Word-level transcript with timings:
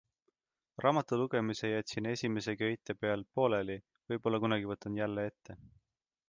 Raamatu 0.83 1.19
lugemise 1.19 1.69
jätsin 1.71 2.09
esimese 2.13 2.55
köite 2.63 2.97
pealt 3.03 3.29
pooleli, 3.41 3.77
võib-olla 4.15 4.41
kunagi 4.47 4.71
võtan 4.73 4.99
jälle 5.03 5.29
ette. 5.33 5.61